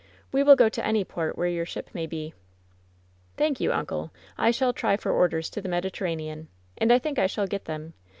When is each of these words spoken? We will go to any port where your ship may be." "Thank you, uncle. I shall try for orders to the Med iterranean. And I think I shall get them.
We 0.31 0.41
will 0.41 0.55
go 0.55 0.67
to 0.67 0.83
any 0.83 1.03
port 1.05 1.37
where 1.37 1.47
your 1.47 1.63
ship 1.63 1.91
may 1.93 2.07
be." 2.07 2.33
"Thank 3.37 3.59
you, 3.61 3.71
uncle. 3.71 4.09
I 4.35 4.49
shall 4.49 4.73
try 4.73 4.97
for 4.97 5.11
orders 5.11 5.47
to 5.51 5.61
the 5.61 5.69
Med 5.69 5.83
iterranean. 5.85 6.47
And 6.79 6.91
I 6.91 6.97
think 6.97 7.19
I 7.19 7.27
shall 7.27 7.45
get 7.45 7.65
them. 7.65 7.93